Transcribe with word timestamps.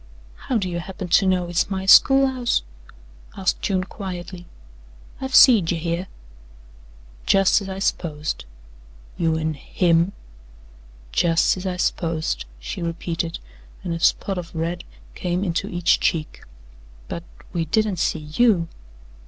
"How 0.47 0.57
do 0.57 0.67
you 0.67 0.79
happen 0.79 1.09
to 1.09 1.27
know 1.27 1.45
hit's 1.45 1.69
my 1.69 1.85
school 1.85 2.25
house?" 2.25 2.63
asked 3.37 3.61
June 3.61 3.83
quietly. 3.83 4.47
"I've 5.21 5.35
seed 5.35 5.69
you 5.69 5.77
hyeh." 5.77 6.05
"Jus' 7.27 7.61
as 7.61 7.69
I 7.69 7.77
s'posed." 7.77 8.45
"You 9.15 9.37
an' 9.37 9.53
HIM." 9.53 10.13
"Jus' 11.11 11.55
as 11.55 11.67
I 11.67 11.77
s'posed," 11.77 12.45
she 12.57 12.81
repeated, 12.81 13.37
and 13.83 13.93
a 13.93 13.99
spot 13.99 14.39
of 14.39 14.55
red 14.55 14.85
came 15.13 15.43
into 15.43 15.67
each 15.69 15.99
cheek. 15.99 16.45
"But 17.07 17.23
we 17.53 17.65
didn't 17.65 17.97
see 17.97 18.27
YOU." 18.33 18.69